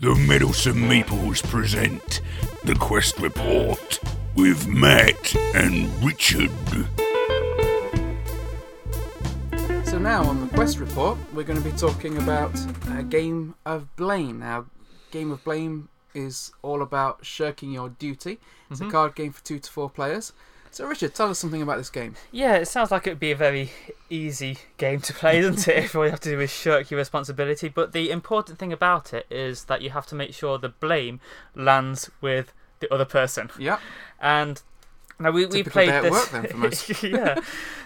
[0.00, 2.22] The Meddlesome Meeples present
[2.64, 4.00] the Quest Report
[4.34, 6.50] with Matt and Richard.
[9.84, 12.58] So now on the quest report, we're going to be talking about
[12.96, 14.38] a game of blame.
[14.38, 14.64] Now,
[15.10, 18.40] game of blame is all about shirking your duty.
[18.70, 18.92] It's a mm-hmm.
[18.92, 20.32] card game for two to four players.
[20.72, 22.14] So Richard, tell us something about this game.
[22.30, 23.72] Yeah, it sounds like it would be a very
[24.08, 25.84] easy game to play, doesn't it?
[25.84, 27.68] if all you have to do is shirk your responsibility.
[27.68, 31.20] But the important thing about it is that you have to make sure the blame
[31.56, 33.50] lands with the other person.
[33.58, 33.78] Yeah,
[34.20, 34.62] And
[35.20, 36.10] now we, we played this.
[36.10, 37.02] work then for most.
[37.02, 37.40] yeah.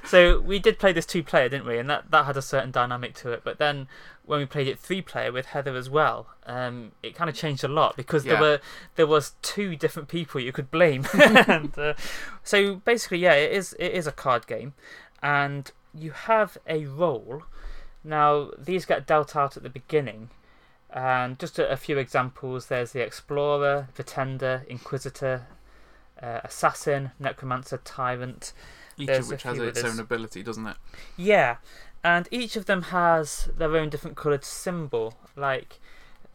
[0.05, 1.79] So we did play this two player, didn't we?
[1.79, 3.43] And that, that had a certain dynamic to it.
[3.43, 3.89] But then
[4.25, 7.65] when we played it three player with Heather as well, um, it kind of changed
[7.65, 8.35] a lot because Yeah.
[8.35, 8.61] there were
[8.95, 11.07] there was two different people you could blame.
[11.15, 11.95] and, uh,
[12.43, 14.75] so basically, yeah, it is it is a card game,
[15.23, 17.43] and you have a role.
[18.05, 20.31] Now these get dealt out at the beginning.
[20.97, 25.47] And just a, a few examples there's the Explorer, Pretender, Inquisitor,
[26.23, 28.53] uh, Assassin, Necromancer, Tyrant.
[28.97, 29.93] each There's of which has its others.
[29.95, 30.77] own ability, doesn't it?
[31.17, 31.57] Yeah,
[32.03, 35.15] and each of them has their own different coloured symbol.
[35.37, 35.79] Like,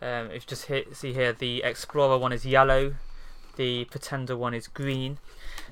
[0.01, 2.95] um, if you just hit, see here, the Explorer one is yellow,
[3.55, 5.17] the Pretender one is green.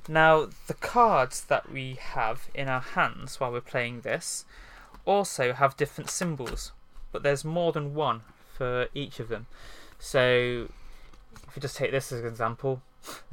[0.08, 4.44] Now, the cards that we have in our hands while we're playing this
[5.04, 6.72] also have different symbols,
[7.12, 8.22] but there's more than one
[8.54, 9.46] for each of them.
[9.98, 10.68] So,
[11.46, 12.82] if we just take this as an example,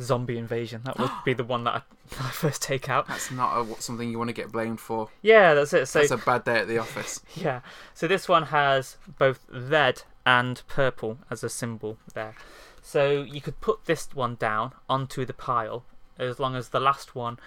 [0.01, 1.81] zombie invasion, that would be the one that I,
[2.27, 3.07] I first take out.
[3.07, 5.09] That's not a, something you want to get blamed for.
[5.21, 5.87] Yeah, that's it.
[5.87, 7.21] So That's a bad day at the office.
[7.35, 7.61] Yeah.
[7.93, 12.35] So this one has both red and purple as a symbol there.
[12.81, 15.83] So you could put this one down onto the pile
[16.17, 17.37] as long as the last one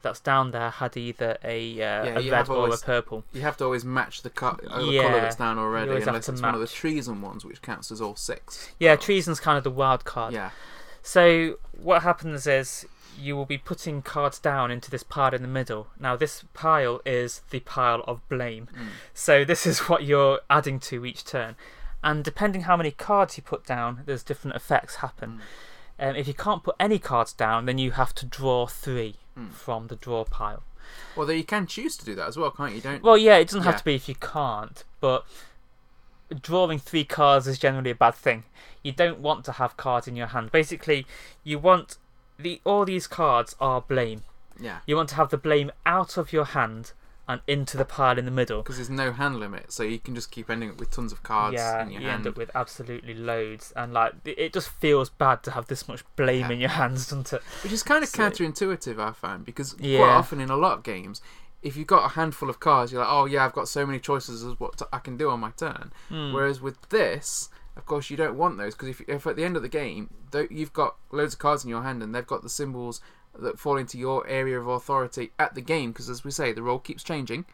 [0.00, 3.24] that's down there had either a, uh, a red or always- a purple.
[3.32, 6.28] You have to always match the, co- uh, the Yeah, colour that's down already, unless
[6.28, 8.70] it's one of the treason ones, which counts as all six.
[8.78, 10.32] Yeah, treason's kind of the wild card.
[10.34, 10.50] Yeah,
[11.02, 12.86] So what happens is
[13.18, 15.88] you will be putting cards down into this pile in the middle.
[15.98, 18.68] Now this pile is the pile of blame.
[18.74, 18.86] Mm.
[19.14, 21.56] So this is what you're adding to each turn.
[22.02, 25.40] And depending how many cards you put down, there's different effects happen.
[25.98, 29.52] Um, if you can't put any cards down, then you have to draw three Mm.
[29.52, 30.62] from the draw pile.
[31.16, 32.80] Although you can choose to do that as well, can't you?
[32.80, 33.02] Don't.
[33.02, 35.24] Well, yeah, it doesn't have to be if you can't, but
[36.42, 38.44] drawing three cards is generally a bad thing.
[38.82, 40.52] You don't want to have cards in your hand.
[40.52, 41.06] Basically,
[41.44, 41.96] you want
[42.38, 44.22] the all these cards are blame.
[44.60, 46.92] yeah, You want to have the blame out of your hand
[47.26, 48.62] and into the pile in the middle.
[48.62, 51.22] because there's no hand limit, so you can just keep ending up with tons of
[51.22, 52.20] cards yeah, in your you hand.
[52.20, 55.86] end up with absolutely loads, and like it it just feels bad to have this
[55.88, 56.50] much blame Yeah.
[56.52, 57.42] in your hands, doesn't it?
[57.62, 59.98] Which is kind of So- counterintuitive, I find, because Yeah.
[59.98, 61.20] quite often in a lot of games,
[61.62, 63.98] if you've got a handful of cards, you're like, oh yeah, I've got so many
[63.98, 65.92] choices as what I can do on my turn.
[66.08, 66.32] Hmm.
[66.32, 69.56] Whereas with this, of course, you don't want those because if, if at the end
[69.56, 70.10] of the game,
[70.50, 73.00] you've got loads of cards in your hand and they've got the symbols
[73.38, 76.62] that fall into your area of authority at the game, because as we say, the
[76.62, 77.44] role keeps changing.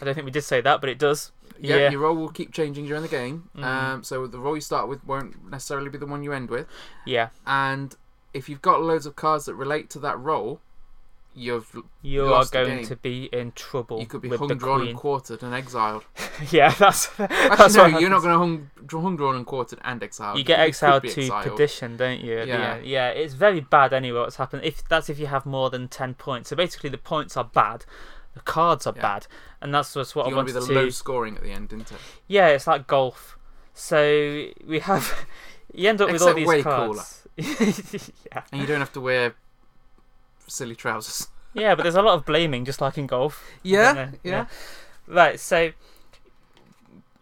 [0.00, 1.32] I don't think we did say that, but it does.
[1.60, 3.50] Yeah, Yeah, your role will keep changing during the game.
[3.56, 3.64] Mm.
[3.64, 6.66] Um, so the role you start with won't necessarily be the one you end with.
[7.04, 7.30] yeah.
[7.46, 7.94] And
[8.32, 10.60] if you've got loads of cards that relate to that role,
[11.34, 14.90] you've You are going to be in trouble you could be hung, drawn, queen.
[14.90, 16.04] and quartered and exiled.
[16.50, 18.70] yeah, that's Actually, that's no, you're not going to hung,
[19.02, 20.38] hung, drawn, and quartered and exiled.
[20.38, 21.44] You get exiled be to exiled.
[21.44, 22.42] perdition, don't you?
[22.42, 22.78] Yeah.
[22.78, 23.08] yeah.
[23.10, 24.20] It's very bad anyway.
[24.20, 24.64] What's happened?
[24.64, 26.50] If that's if you have more than ten points.
[26.50, 27.84] So basically, the points are bad,
[28.34, 29.02] the cards are Yeah.
[29.02, 29.26] bad,
[29.60, 31.68] and that's just what You I want to be the low scoring at the end,
[31.68, 31.98] didn't it?
[32.26, 33.38] Yeah, it's like golf.
[33.74, 35.26] So we have
[35.72, 37.26] you end up with all these way cards.
[37.36, 39.36] yeah, And you don't have to wear
[40.48, 41.28] silly trousers.
[41.54, 43.44] yeah, but there's a lot of blaming, just like in golf.
[43.90, 44.46] I don't yeah.
[45.06, 45.72] Right, so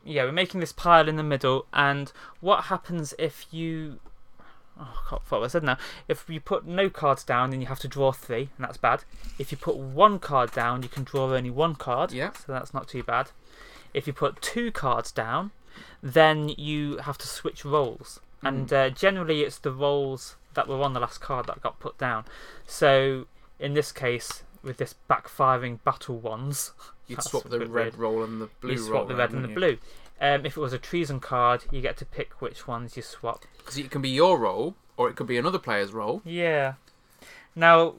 [0.06, 4.00] yeah, we're making this pile in the middle, and what happens if you?
[4.78, 5.78] Oh, I can't what I said now.
[6.06, 9.04] If you put no cards down, then you have to draw three, and that's bad.
[9.38, 12.12] If you put one card down, you can draw only one card.
[12.12, 12.32] Yeah.
[12.32, 13.30] So that's not too bad.
[13.94, 15.50] If you put two cards down,
[16.02, 20.92] then you have to switch roles, and uh, generally it's the roles that were on
[20.92, 22.24] the last card that got put down.
[22.66, 23.26] So
[23.60, 26.72] in this case, with this backfiring battle ones,
[27.06, 27.94] You'd swap the red weird.
[27.96, 29.78] role and the blue you swap the red and the blue.
[30.20, 33.44] Um, if it was a treason card, you get to pick which ones you swap.
[33.58, 36.22] Because it can be your role, or it could be another player's role.
[36.24, 36.74] Yeah.
[37.54, 37.94] Now,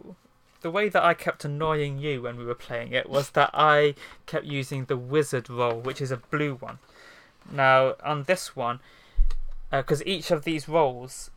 [0.62, 3.94] the way that I kept annoying you when we were playing it was that I
[4.25, 6.80] kept using the wizard role, which is a blue one.
[7.51, 8.80] Now, on this one,
[9.71, 11.37] because each of these roles, w-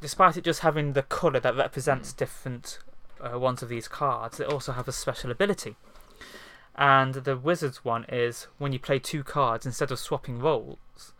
[0.00, 2.78] despite it just having the colour that represents different
[3.20, 5.76] uh, ones of these cards, they also have a special ability.
[6.76, 11.12] And the wizard's one is when you play two cards, instead of swapping roles,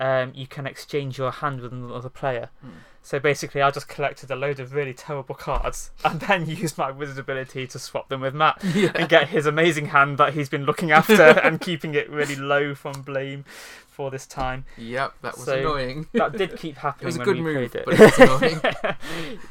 [0.00, 2.50] um, you can exchange your hand with another player.
[2.60, 2.68] Hmm.
[3.02, 6.90] So basically, I just collected a load of really terrible cards and then used my
[6.90, 8.90] wizard ability to swap them with Matt Yeah.
[8.94, 11.14] and get his amazing hand that he's been looking after
[11.44, 13.44] and keeping it really low from blame
[13.88, 14.64] for this time.
[14.76, 16.08] Yep, that was So- annoying.
[16.14, 17.84] That did keep happening It was a when good move, it.
[17.86, 18.60] but it was annoying.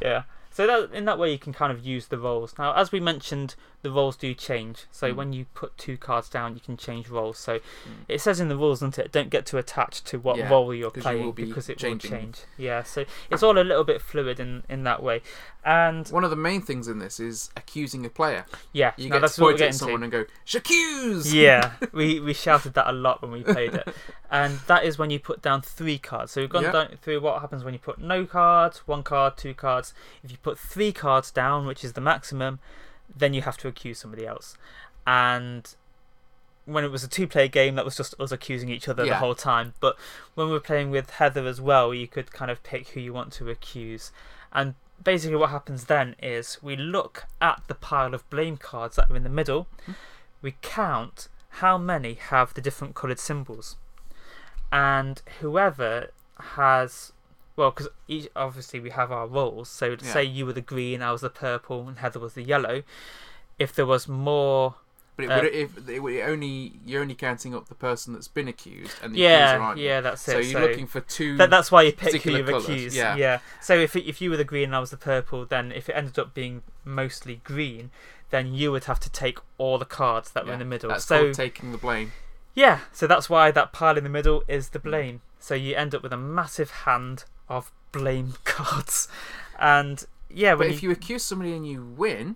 [0.01, 0.23] yeah.
[0.51, 2.55] So that in that way you can kind of use the roles.
[2.57, 4.85] Now, as we mentioned, the roles do change.
[4.91, 5.15] So Mm.
[5.15, 7.37] when you put two cards down, you can change roles.
[7.37, 7.61] So Mm.
[8.07, 9.11] it says in the rules, doesn't it?
[9.11, 12.11] Don't get too attached to what Yeah, role you're playing will be because it changing.
[12.11, 12.37] will change.
[12.57, 12.83] Yeah.
[12.83, 15.21] So it's all a little bit fluid in in that way.
[15.69, 18.45] And One of the main things in this is accusing a player.
[18.73, 20.03] yeah, You now get that's to what we're point at getting someone to.
[20.05, 23.87] and go, "J'accuse!" yeah, we we shouted that a lot when we played it,
[24.31, 26.31] and that is when you put down three cards.
[26.31, 26.71] So we've gone Yeah.
[26.71, 29.93] down through what happens when you put no cards, one card, two cards.
[30.23, 32.57] If you put three cards down, which is the maximum,
[33.15, 34.57] then you have to accuse somebody else.
[35.05, 35.71] And
[36.65, 39.19] when it was a two-player game, that was just us accusing each other the Yeah.
[39.19, 39.73] whole time.
[39.79, 39.97] But
[40.33, 43.13] when we were playing with Heather as well, you could kind of pick who you
[43.13, 44.11] want to accuse,
[44.51, 49.09] and basically what happens then is we look at the pile of blame cards that
[49.09, 49.93] are in the middle mm-hmm.
[50.41, 53.75] we count how many have the different coloured symbols,
[54.71, 57.11] and whoever has
[57.55, 57.89] well, because
[58.35, 59.67] obviously we have our roles.
[59.69, 60.13] So Yeah.
[60.13, 62.83] say you were the green, I was the purple, and Heather was the yellow.
[63.57, 64.75] If there was more,
[65.19, 68.27] But it Uh, would, if it would only you're only counting up the person that's
[68.27, 69.85] been accused and the accuser, yeah, aren't you?
[69.85, 70.31] yeah, that's it.
[70.31, 71.37] So you're looking for two.
[71.37, 72.95] That, that's why you pick who you've colours, accused.
[72.95, 73.39] yeah.
[73.61, 75.93] So if if you were the green and I was the purple, then if it
[75.93, 77.91] ended up being mostly green,
[78.29, 80.89] then you would have to take all the cards that were in the middle.
[80.89, 82.11] That's so taking the blame.
[82.55, 85.21] Yeah, so that's why that pile in the middle is the blame.
[85.39, 89.07] So you end up with a massive hand of blame cards.
[89.57, 92.35] And yeah, But if you accuse somebody and you win,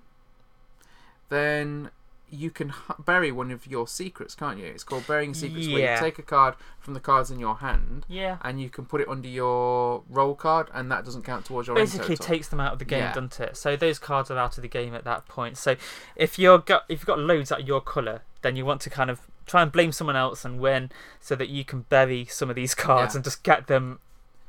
[1.30, 1.90] then
[2.34, 2.74] you can
[3.06, 4.66] bury one of your secrets, can't you?
[4.66, 8.06] It's called burying secrets, where you take a card from the cards in your hand
[8.10, 11.68] yeah, and you can put it under your role card, and that doesn't count towards
[11.68, 12.26] your basically total.
[12.26, 13.14] takes them out of the game, Yeah.
[13.14, 13.56] doesn't it?
[13.56, 15.58] So those cards are out of the game at that point.
[15.58, 15.76] So
[16.16, 19.10] if you're got if you've got loads of your colour, then you want to kind
[19.10, 20.90] of try and blame someone else and win,
[21.20, 23.18] so that you can bury some of these cards Yeah.
[23.20, 24.00] and just get them,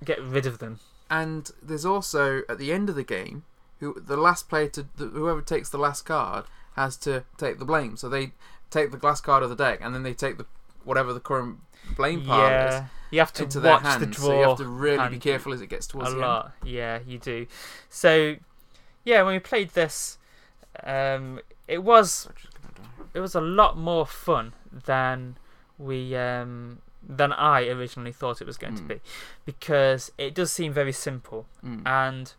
[0.04, 0.80] get rid of them.
[1.10, 3.44] And there's also at the end of the game,
[3.80, 6.44] who the last player to the, whoever takes the last card
[6.76, 7.96] has to take the blame.
[7.96, 8.32] So they
[8.70, 10.46] take the glass card of the deck, and then they take the
[10.84, 11.58] whatever the current
[11.96, 14.02] blame pile is yeah, you have to into watch their hand.
[14.02, 14.24] the draw.
[14.26, 16.52] so you have to really be careful as it gets towards a the lot.
[16.64, 17.46] Yeah, you do.
[17.88, 18.36] So,
[19.04, 20.18] yeah, when we played this,
[20.82, 22.36] um, it was end.
[22.36, 23.04] Just gonna die.
[23.14, 24.52] it was a lot more fun
[24.86, 25.36] than
[25.78, 28.88] we um, than I originally thought it was going to Mm.
[28.88, 29.00] be,
[29.44, 31.46] because it does seem very simple.
[31.64, 31.86] Mm.
[31.86, 32.32] And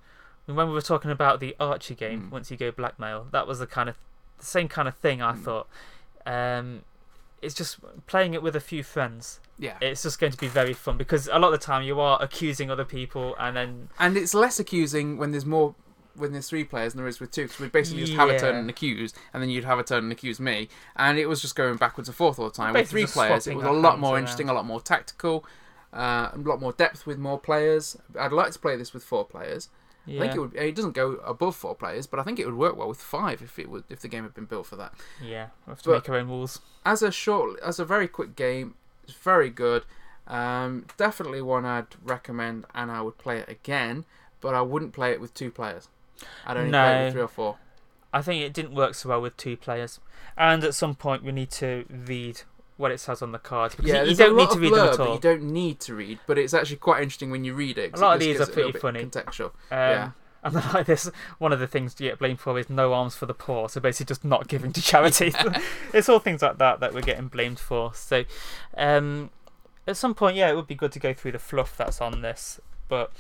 [0.48, 2.32] when we were talking about the Archie game, Mm.
[2.32, 3.98] once you go blackmail, that was the kind of
[4.40, 5.22] the same kind of thing.
[5.22, 5.44] I Mm.
[5.44, 5.68] thought.
[6.26, 6.82] Um,
[7.42, 7.78] it's just
[8.08, 9.40] playing it with a few friends.
[9.60, 9.78] yeah.
[9.82, 12.18] It's just going to be very fun because a lot of the time you are
[12.22, 15.76] accusing other people and then And it's less accusing when there's more
[16.16, 18.40] when there's three players than there is with two because we basically just have a
[18.40, 21.42] turn and accuse and then you'd have a turn and accuse me and it was
[21.42, 24.00] just going backwards and forth all the time with three players it was a lot
[24.00, 24.20] more around.
[24.24, 25.46] interesting a lot more tactical
[25.94, 29.26] uh, a lot more depth with more players I'd like to play this with four
[29.26, 29.68] players
[30.06, 30.20] yeah.
[30.20, 32.56] I think it would it doesn't go above four players but I think it would
[32.56, 34.94] work well with five if it would if the game had been built for that.
[35.22, 36.62] Yeah, we have to But- make our own rules.
[36.86, 39.84] as a short as a very quick game it's very good.
[40.28, 44.06] Um, definitely one I'd recommend and I would play it again
[44.42, 45.88] but I wouldn't play it with two players.
[46.46, 47.58] I'd only play it with three or four.
[48.14, 50.00] I think it didn't work so well with two players,
[50.38, 52.44] and at some point we need to read
[52.78, 54.88] what it says on the cards because yeah you, you don't need to read them
[54.90, 55.14] at all.
[55.16, 58.00] you don't need to read but it's actually quite interesting when you read it A
[58.00, 59.06] lot it of these are it pretty funny.
[59.06, 60.12] contextual Um, yeah.
[60.46, 63.16] And then like this, one of the things you get blamed for is no alms
[63.16, 63.68] for the poor.
[63.68, 65.34] So basically, just not giving to charity.
[65.94, 67.96] it's all things like that that we're getting blamed for.
[67.96, 68.26] So,
[68.78, 69.32] um,
[69.88, 72.22] at some point, yeah, it would be good to go through the fluff that's on
[72.22, 72.60] this.
[72.88, 73.12] But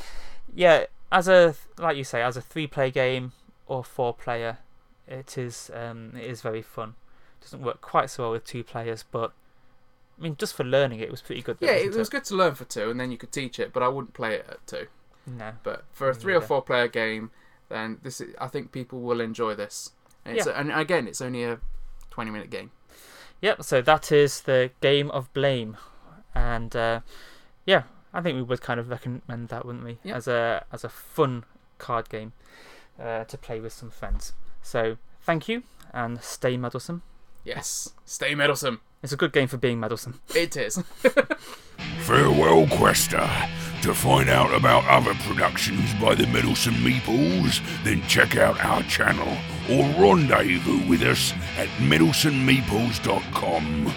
[0.53, 3.31] yeah, as a like you say, as a three-player game
[3.65, 4.59] or four-player,
[5.07, 6.93] it is um, it is very fun.
[7.41, 9.33] doesn't work quite so well with two players, but
[10.17, 11.59] I mean, just for learning it, it was pretty good.
[11.59, 13.73] though, yeah it was good to learn for two and then you could teach it
[13.73, 14.87] but I wouldn't play it at two
[15.27, 15.53] No.
[15.63, 17.31] But for a three or four player game,
[17.69, 19.91] then this is, I think people will enjoy this.
[20.23, 20.59] And, it's Yeah.
[20.59, 21.59] and again, it's only a
[22.11, 22.69] twenty minute game.
[23.41, 25.77] Yep, so that is the game of blame,
[26.33, 26.99] and uh,
[27.65, 29.97] yeah, I think we would kind of recommend that, wouldn't we?
[30.03, 30.15] Yep.
[30.15, 31.43] As a as a fun
[31.79, 32.33] card game
[32.99, 34.33] uh, to play with some friends.
[34.61, 37.01] So thank you, and stay meddlesome.
[37.43, 38.81] Yes, stay meddlesome.
[39.05, 40.19] It's a good game for being meddlesome.
[40.33, 40.81] It is.
[41.99, 43.29] Farewell, Quester.
[43.83, 49.37] To find out about other productions by the Meddlesome Meeples, then check out our channel
[49.69, 53.93] or rendezvous with us at meddlesomemeeples.com.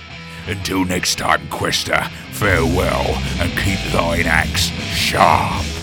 [0.46, 5.77] Until next time, Quester, farewell, and keep thine axe sharp.